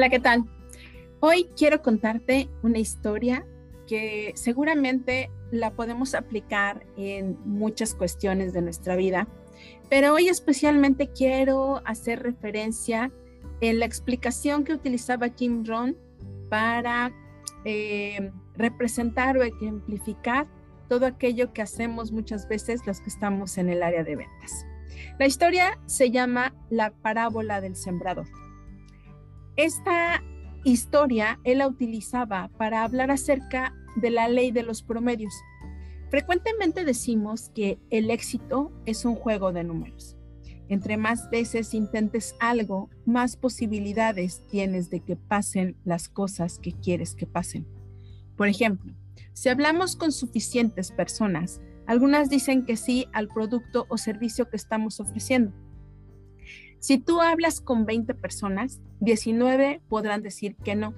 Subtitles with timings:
[0.00, 0.44] Hola, ¿qué tal?
[1.20, 3.44] Hoy quiero contarte una historia
[3.86, 9.28] que seguramente la podemos aplicar en muchas cuestiones de nuestra vida,
[9.90, 13.12] pero hoy especialmente quiero hacer referencia
[13.60, 15.98] en la explicación que utilizaba Jim Rohn
[16.48, 17.12] para
[17.66, 20.46] eh, representar o ejemplificar
[20.88, 24.64] todo aquello que hacemos muchas veces los que estamos en el área de ventas.
[25.18, 28.39] La historia se llama La parábola del sembrador.
[29.60, 30.22] Esta
[30.64, 35.34] historia él la utilizaba para hablar acerca de la ley de los promedios.
[36.08, 40.16] Frecuentemente decimos que el éxito es un juego de números.
[40.70, 47.14] Entre más veces intentes algo, más posibilidades tienes de que pasen las cosas que quieres
[47.14, 47.68] que pasen.
[48.38, 48.94] Por ejemplo,
[49.34, 55.00] si hablamos con suficientes personas, algunas dicen que sí al producto o servicio que estamos
[55.00, 55.52] ofreciendo.
[56.80, 60.94] Si tú hablas con 20 personas, 19 podrán decir que no,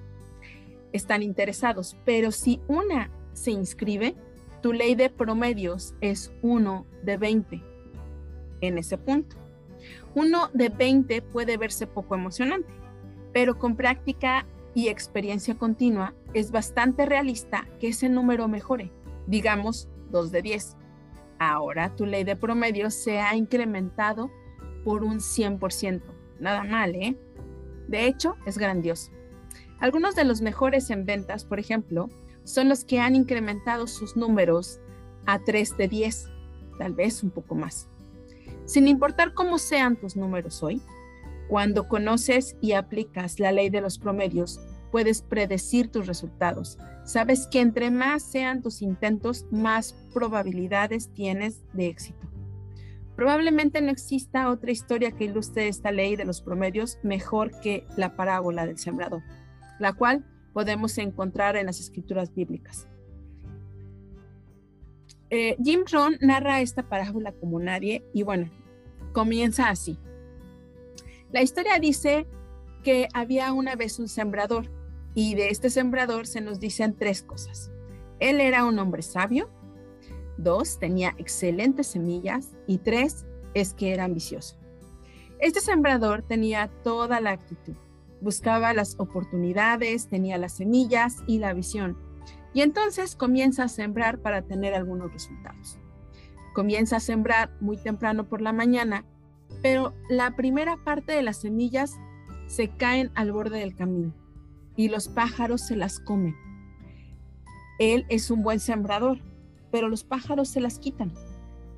[0.93, 4.15] están interesados, pero si una se inscribe,
[4.61, 7.61] tu ley de promedios es 1 de 20
[8.61, 9.35] en ese punto.
[10.15, 12.71] Uno de 20 puede verse poco emocionante,
[13.33, 18.89] pero con práctica y experiencia continua es bastante realista que ese número mejore,
[19.27, 20.77] digamos 2 de 10.
[21.39, 24.31] Ahora tu ley de promedios se ha incrementado
[24.83, 26.01] por un 100%.
[26.39, 27.17] Nada mal, ¿eh?
[27.87, 29.11] De hecho, es grandioso.
[29.79, 32.09] Algunos de los mejores en ventas, por ejemplo,
[32.43, 34.79] son los que han incrementado sus números
[35.25, 36.29] a 3 de 10,
[36.77, 37.87] tal vez un poco más.
[38.65, 40.81] Sin importar cómo sean tus números hoy,
[41.47, 44.59] cuando conoces y aplicas la ley de los promedios,
[44.91, 46.77] puedes predecir tus resultados.
[47.03, 52.32] Sabes que entre más sean tus intentos, más probabilidades tienes de éxito.
[53.15, 58.15] Probablemente no exista otra historia que ilustre esta ley de los promedios mejor que la
[58.15, 59.21] parábola del sembrador,
[59.79, 62.87] la cual podemos encontrar en las escrituras bíblicas.
[65.29, 68.51] Eh, Jim Rohn narra esta parábola como nadie y bueno,
[69.13, 69.97] comienza así.
[71.31, 72.27] La historia dice
[72.83, 74.69] que había una vez un sembrador
[75.15, 77.71] y de este sembrador se nos dicen tres cosas.
[78.19, 79.49] Él era un hombre sabio,
[80.43, 82.55] Dos, tenía excelentes semillas.
[82.67, 84.57] Y tres, es que era ambicioso.
[85.39, 87.75] Este sembrador tenía toda la actitud.
[88.21, 91.97] Buscaba las oportunidades, tenía las semillas y la visión.
[92.53, 95.79] Y entonces comienza a sembrar para tener algunos resultados.
[96.53, 99.05] Comienza a sembrar muy temprano por la mañana,
[99.61, 101.99] pero la primera parte de las semillas
[102.47, 104.13] se caen al borde del camino
[104.75, 106.35] y los pájaros se las comen.
[107.79, 109.19] Él es un buen sembrador,
[109.73, 111.11] pero los pájaros se las quitan.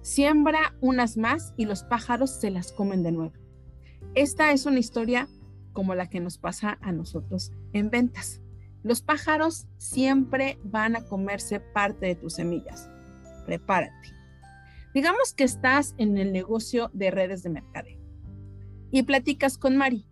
[0.01, 3.31] Siembra unas más y los pájaros se las comen de nuevo.
[4.16, 5.29] Esta es una historia
[5.72, 8.41] como la que nos pasa a nosotros en ventas.
[8.83, 12.89] Los pájaros siempre van a comerse parte de tus semillas.
[13.45, 14.12] Prepárate.
[14.94, 18.01] Digamos que estás en el negocio de redes de mercadeo
[18.91, 20.06] y platicas con Mari.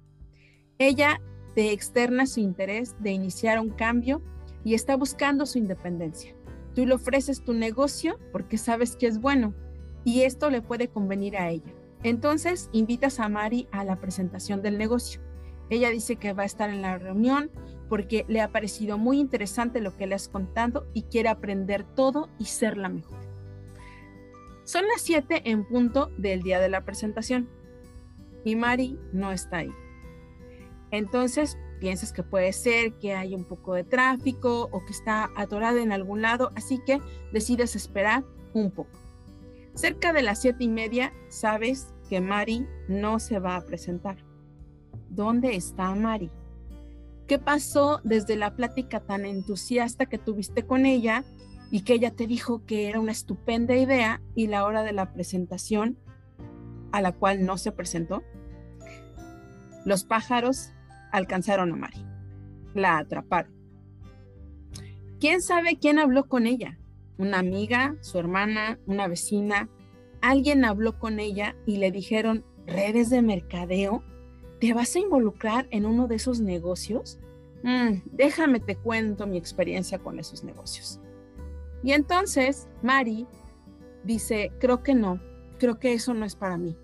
[0.77, 1.19] Ella
[1.53, 4.21] te externa su interés de iniciar un cambio
[4.63, 6.33] y está buscando su independencia.
[6.75, 9.53] Tú le ofreces tu negocio porque sabes que es bueno
[10.03, 11.73] y esto le puede convenir a ella.
[12.03, 15.21] Entonces invitas a Mari a la presentación del negocio.
[15.69, 17.49] Ella dice que va a estar en la reunión
[17.89, 22.29] porque le ha parecido muy interesante lo que le has contado y quiere aprender todo
[22.37, 23.19] y ser la mejor.
[24.65, 27.49] Son las 7 en punto del día de la presentación
[28.43, 29.71] y Mari no está ahí.
[30.91, 35.81] Entonces piensas que puede ser que hay un poco de tráfico o que está atorada
[35.81, 37.01] en algún lado, así que
[37.33, 38.23] decides esperar
[38.53, 38.97] un poco.
[39.73, 44.15] Cerca de las siete y media sabes que Mari no se va a presentar.
[45.09, 46.31] ¿Dónde está Mari?
[47.27, 51.25] ¿Qué pasó desde la plática tan entusiasta que tuviste con ella
[51.69, 55.11] y que ella te dijo que era una estupenda idea y la hora de la
[55.11, 55.97] presentación
[56.93, 58.23] a la cual no se presentó?
[59.83, 60.71] Los pájaros
[61.13, 62.05] alcanzaron a Mari.
[62.73, 63.53] La atraparon.
[65.19, 66.77] ¿Quién sabe quién habló con ella?
[67.17, 69.69] ¿Una amiga, su hermana, una vecina?
[70.21, 74.03] Alguien habló con ella y le dijeron, redes de mercadeo,
[74.59, 77.19] ¿te vas a involucrar en uno de esos negocios?
[77.63, 80.99] Mm, déjame te cuento mi experiencia con esos negocios.
[81.83, 83.27] Y entonces Mari
[84.03, 85.21] dice, creo que no,
[85.59, 86.75] creo que eso no es para mí.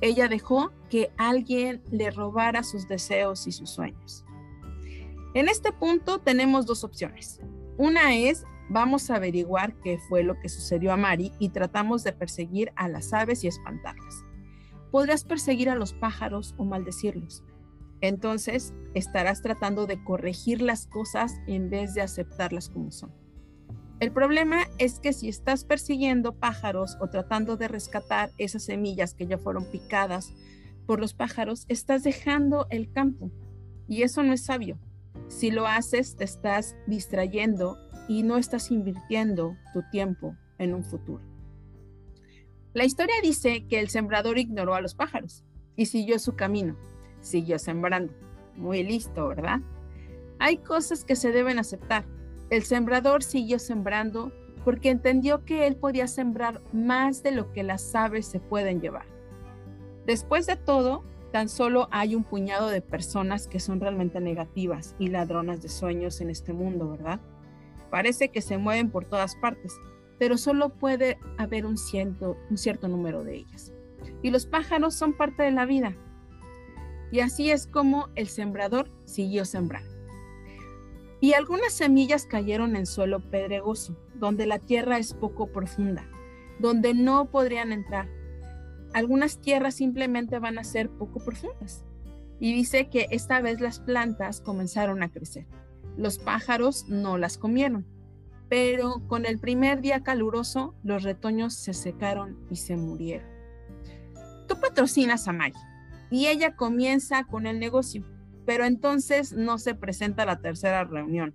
[0.00, 4.24] Ella dejó que alguien le robara sus deseos y sus sueños.
[5.34, 7.40] En este punto tenemos dos opciones.
[7.76, 12.12] Una es, vamos a averiguar qué fue lo que sucedió a Mari y tratamos de
[12.12, 14.24] perseguir a las aves y espantarlas.
[14.90, 17.44] Podrías perseguir a los pájaros o maldecirlos.
[18.00, 23.19] Entonces estarás tratando de corregir las cosas en vez de aceptarlas como son.
[24.00, 29.26] El problema es que si estás persiguiendo pájaros o tratando de rescatar esas semillas que
[29.26, 30.32] ya fueron picadas
[30.86, 33.30] por los pájaros, estás dejando el campo
[33.88, 34.78] y eso no es sabio.
[35.28, 37.76] Si lo haces, te estás distrayendo
[38.08, 41.22] y no estás invirtiendo tu tiempo en un futuro.
[42.72, 45.44] La historia dice que el sembrador ignoró a los pájaros
[45.76, 46.74] y siguió su camino,
[47.20, 48.14] siguió sembrando.
[48.56, 49.60] Muy listo, ¿verdad?
[50.38, 52.06] Hay cosas que se deben aceptar
[52.50, 54.32] el sembrador siguió sembrando
[54.64, 59.06] porque entendió que él podía sembrar más de lo que las aves se pueden llevar.
[60.04, 65.08] Después de todo, tan solo hay un puñado de personas que son realmente negativas y
[65.08, 67.20] ladronas de sueños en este mundo, ¿verdad?
[67.90, 69.74] Parece que se mueven por todas partes,
[70.18, 73.72] pero solo puede haber un cierto, un cierto número de ellas.
[74.22, 75.96] Y los pájaros son parte de la vida.
[77.12, 79.89] Y así es como el sembrador siguió sembrando.
[81.20, 86.08] Y algunas semillas cayeron en suelo pedregoso, donde la tierra es poco profunda,
[86.58, 88.08] donde no podrían entrar.
[88.94, 91.84] Algunas tierras simplemente van a ser poco profundas.
[92.38, 95.46] Y dice que esta vez las plantas comenzaron a crecer.
[95.98, 97.86] Los pájaros no las comieron,
[98.48, 103.28] pero con el primer día caluroso los retoños se secaron y se murieron.
[104.48, 105.52] Tú patrocinas a May
[106.10, 108.04] y ella comienza con el negocio
[108.50, 111.32] pero entonces no se presenta la tercera reunión.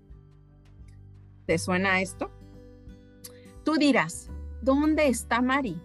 [1.45, 2.29] ¿Te suena esto?
[3.63, 4.29] Tú dirás,
[4.62, 5.81] ¿dónde está Mari?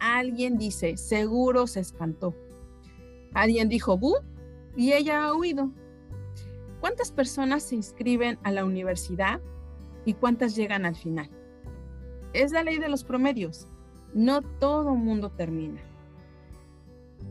[0.00, 2.34] Alguien dice, seguro se espantó.
[3.32, 4.16] Alguien dijo, ¿bu?
[4.76, 5.70] Y ella ha huido.
[6.80, 9.40] ¿Cuántas personas se inscriben a la universidad
[10.04, 11.30] y cuántas llegan al final?
[12.32, 13.68] Es la ley de los promedios.
[14.14, 15.80] No todo mundo termina.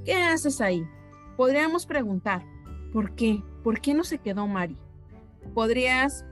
[0.05, 0.87] ¿Qué haces ahí?
[1.35, 2.54] Podríamos preguntar,
[2.95, 3.43] ¿Por qué?
[3.61, 4.77] ¿Por qué no se quedó Mari?
[5.53, 6.23] Podrías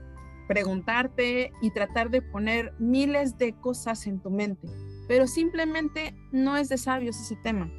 [0.48, 4.66] preguntarte y tratar de poner miles de cosas en tu mente,
[5.06, 7.70] pero simplemente no es de sabios ese tema.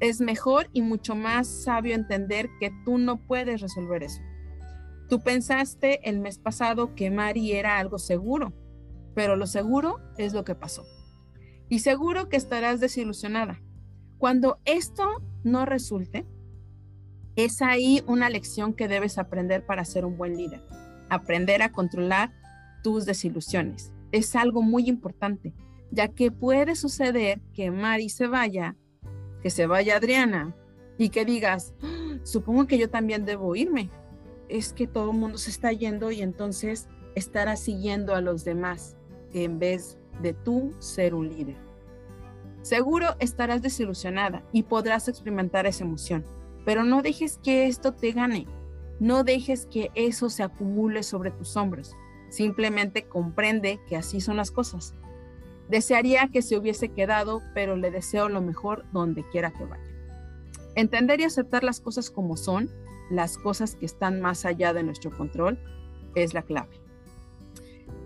[0.00, 4.20] Es mejor y mucho más sabio entender que tú no puedes resolver eso.
[5.08, 8.52] Tú pensaste el mes pasado que Mari era algo seguro,
[9.14, 10.82] pero lo seguro es lo que pasó.
[11.68, 13.62] Y seguro que estarás desilusionada.
[14.18, 16.26] Cuando esto no resulte,
[17.44, 20.62] es ahí una lección que debes aprender para ser un buen líder.
[21.08, 22.32] Aprender a controlar
[22.82, 23.92] tus desilusiones.
[24.12, 25.54] Es algo muy importante,
[25.90, 28.76] ya que puede suceder que Mari se vaya,
[29.42, 30.56] que se vaya Adriana
[30.98, 33.90] y que digas, ah, supongo que yo también debo irme.
[34.48, 38.96] Es que todo el mundo se está yendo y entonces estarás siguiendo a los demás
[39.32, 41.56] en vez de tú ser un líder.
[42.62, 46.24] Seguro estarás desilusionada y podrás experimentar esa emoción
[46.64, 48.46] pero no dejes que esto te gane.
[48.98, 51.96] No dejes que eso se acumule sobre tus hombros.
[52.28, 54.94] Simplemente comprende que así son las cosas.
[55.68, 59.82] Desearía que se hubiese quedado, pero le deseo lo mejor donde quiera que vaya.
[60.74, 62.70] Entender y aceptar las cosas como son,
[63.10, 65.58] las cosas que están más allá de nuestro control,
[66.14, 66.80] es la clave.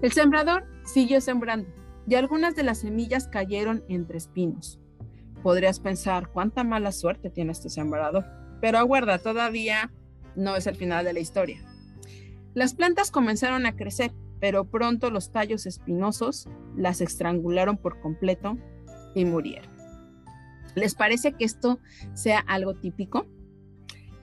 [0.00, 1.68] El sembrador siguió sembrando
[2.06, 4.78] y algunas de las semillas cayeron entre espinos.
[5.42, 8.24] Podrías pensar, cuánta mala suerte tiene este sembrador
[8.64, 9.92] pero aguarda, todavía
[10.36, 11.60] no es el final de la historia.
[12.54, 18.56] Las plantas comenzaron a crecer, pero pronto los tallos espinosos las estrangularon por completo
[19.14, 19.70] y murieron.
[20.74, 21.78] ¿Les parece que esto
[22.14, 23.26] sea algo típico?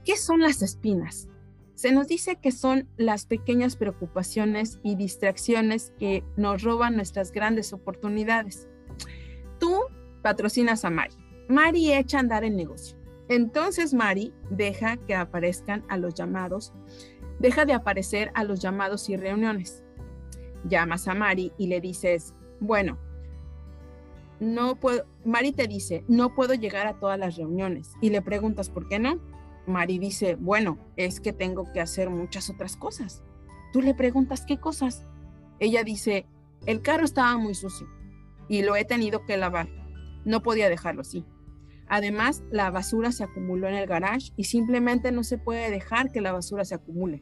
[0.05, 1.27] ¿Qué son las espinas?
[1.75, 7.73] Se nos dice que son las pequeñas preocupaciones y distracciones que nos roban nuestras grandes
[7.73, 8.67] oportunidades.
[9.59, 9.81] Tú
[10.23, 11.13] patrocinas a Mari.
[11.47, 13.00] Mari echa a andar el negocio.
[13.31, 16.73] Entonces Mari deja que aparezcan a los llamados,
[17.39, 19.85] deja de aparecer a los llamados y reuniones.
[20.65, 22.97] Llamas a Mari y le dices, bueno,
[24.41, 28.69] no puedo, Mari te dice, no puedo llegar a todas las reuniones y le preguntas,
[28.69, 29.21] ¿por qué no?
[29.65, 33.23] Mari dice, bueno, es que tengo que hacer muchas otras cosas.
[33.71, 35.07] Tú le preguntas, ¿qué cosas?
[35.59, 36.25] Ella dice,
[36.65, 37.87] el carro estaba muy sucio
[38.49, 39.69] y lo he tenido que lavar.
[40.25, 41.25] No podía dejarlo así.
[41.93, 46.21] Además, la basura se acumuló en el garage y simplemente no se puede dejar que
[46.21, 47.21] la basura se acumule.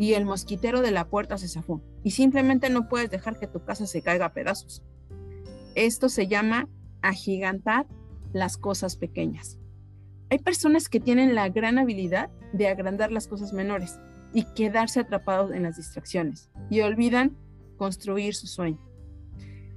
[0.00, 1.80] Y el mosquitero de la puerta se zafó.
[2.02, 4.82] Y simplemente no puedes dejar que tu casa se caiga a pedazos.
[5.76, 6.68] Esto se llama
[7.02, 7.86] agigantar
[8.32, 9.60] las cosas pequeñas.
[10.28, 14.00] Hay personas que tienen la gran habilidad de agrandar las cosas menores
[14.34, 17.36] y quedarse atrapados en las distracciones y olvidan
[17.76, 18.80] construir su sueño.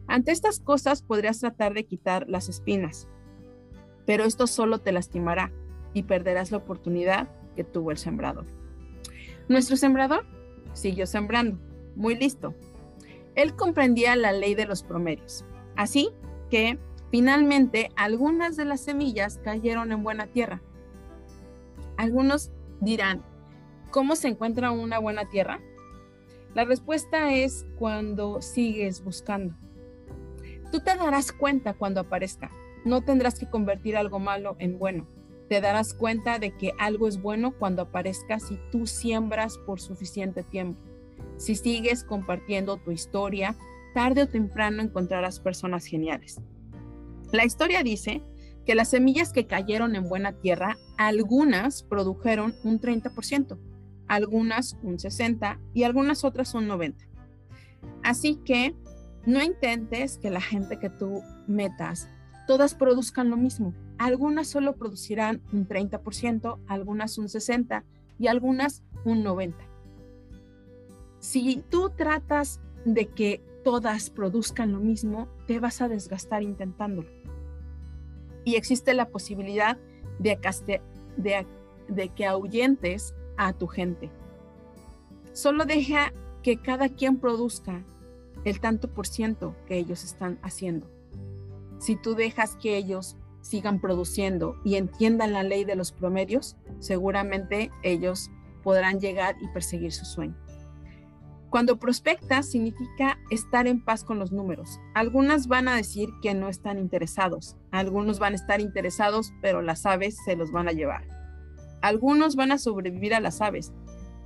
[0.07, 3.07] Ante estas cosas podrías tratar de quitar las espinas,
[4.05, 5.51] pero esto solo te lastimará
[5.93, 8.45] y perderás la oportunidad que tuvo el sembrador.
[9.47, 10.25] Nuestro sembrador
[10.73, 11.59] siguió sembrando,
[11.95, 12.53] muy listo.
[13.35, 15.45] Él comprendía la ley de los promedios,
[15.75, 16.09] así
[16.49, 16.79] que
[17.11, 20.61] finalmente algunas de las semillas cayeron en buena tierra.
[21.97, 23.23] Algunos dirán,
[23.91, 25.59] ¿cómo se encuentra una buena tierra?
[26.53, 29.55] La respuesta es cuando sigues buscando.
[30.71, 32.51] Tú te darás cuenta cuando aparezca.
[32.85, 35.07] No tendrás que convertir algo malo en bueno.
[35.49, 40.43] Te darás cuenta de que algo es bueno cuando aparezca si tú siembras por suficiente
[40.43, 40.81] tiempo.
[41.37, 43.55] Si sigues compartiendo tu historia,
[43.93, 46.41] tarde o temprano encontrarás personas geniales.
[47.31, 48.21] La historia dice
[48.65, 53.57] que las semillas que cayeron en buena tierra, algunas produjeron un 30%,
[54.07, 56.95] algunas un 60% y algunas otras un 90%.
[58.03, 58.75] Así que
[59.25, 62.09] no intentes que la gente que tú metas,
[62.47, 63.73] todas produzcan lo mismo.
[63.97, 67.83] Algunas solo producirán un 30%, algunas un 60%
[68.19, 69.53] y algunas un 90%.
[71.19, 77.09] Si tú tratas de que todas produzcan lo mismo, te vas a desgastar intentándolo.
[78.43, 79.77] Y existe la posibilidad
[80.19, 80.37] de,
[81.87, 84.11] de, que ahuyentes a tu gente.
[85.31, 87.83] Solo deja que cada quien produzca
[88.43, 90.87] el tanto por ciento que ellos están haciendo.
[91.83, 97.71] Si tú dejas que ellos sigan produciendo y entiendan la ley de los promedios, seguramente
[97.83, 98.31] ellos
[98.63, 100.37] podrán llegar y perseguir su sueño.
[101.49, 104.79] Cuando prospectas significa estar en paz con los números.
[104.95, 109.85] Algunas van a decir que no están interesados, algunos van a estar interesados, pero las
[109.85, 111.05] aves se los van a llevar.
[111.81, 113.73] Algunos van a sobrevivir a las aves,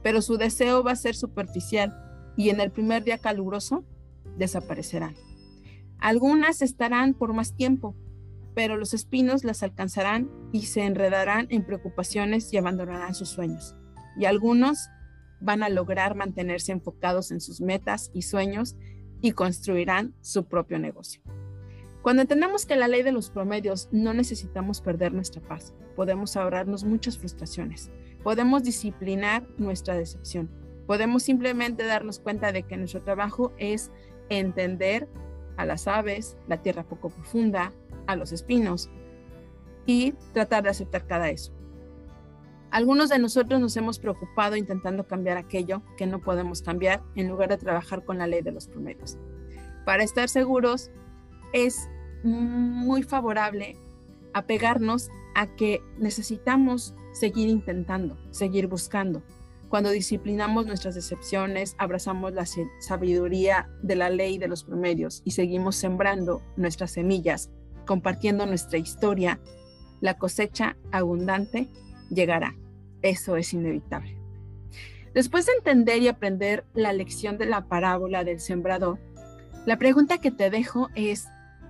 [0.03, 1.91] pero su deseo va a ser superficial
[2.37, 3.83] y en el primer día caluroso
[4.37, 5.15] desaparecerán.
[5.99, 7.95] Algunas estarán por más tiempo,
[8.55, 13.75] pero los espinos las alcanzarán y se enredarán en preocupaciones y abandonarán sus sueños.
[14.17, 14.89] Y algunos
[15.39, 18.75] van a lograr mantenerse enfocados en sus metas y sueños
[19.21, 21.21] y construirán su propio negocio.
[22.01, 26.83] Cuando entendemos que la ley de los promedios no necesitamos perder nuestra paz, podemos ahorrarnos
[26.83, 27.91] muchas frustraciones,
[28.23, 30.49] podemos disciplinar nuestra decepción,
[30.85, 33.91] podemos simplemente darnos cuenta de que nuestro trabajo es
[34.29, 35.09] entender
[35.57, 37.73] a las aves, la tierra poco profunda,
[38.05, 38.89] a los espinos
[39.85, 41.53] y tratar de aceptar cada eso.
[42.69, 47.49] Algunos de nosotros nos hemos preocupado intentando cambiar aquello que no podemos cambiar en lugar
[47.49, 49.17] de trabajar con la ley de los promedios.
[49.85, 50.91] Para estar seguros,
[51.53, 51.89] es
[52.23, 53.77] muy favorable
[54.33, 59.23] apegarnos a que necesitamos seguir intentando, seguir buscando,
[59.69, 62.45] cuando disciplinamos nuestras decepciones, abrazamos la
[62.79, 67.51] sabiduría de la ley de los promedios y seguimos sembrando nuestras semillas,
[67.85, 69.39] compartiendo nuestra historia,
[69.99, 71.67] la cosecha abundante
[72.09, 72.55] llegará.
[73.01, 74.17] Eso es inevitable.
[75.13, 78.99] Después de entender y aprender la lección de la parábola del sembrador,
[79.65, 81.27] la pregunta que te dejo es,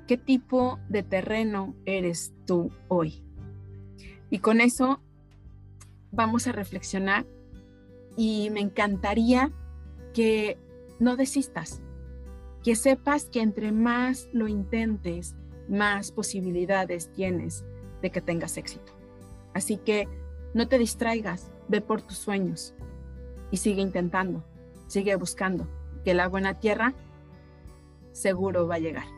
[0.08, 3.24] ¿qué tipo de terreno eres tú hoy?
[4.30, 5.02] Y con eso
[6.12, 7.26] vamos a reflexionar
[8.18, 9.52] y me encantaría
[10.14, 10.58] que
[11.00, 11.82] no desistas,
[12.64, 15.36] que sepas que entre más lo intentes,
[15.70, 17.64] más posibilidades tienes
[18.02, 18.92] de que tengas éxito.
[19.54, 20.08] Así que
[20.54, 22.74] no te distraigas, ve por tus sueños
[23.52, 24.44] y sigue intentando,
[24.88, 25.68] sigue buscando,
[26.04, 26.94] que la buena tierra
[28.12, 29.17] seguro va a llegar.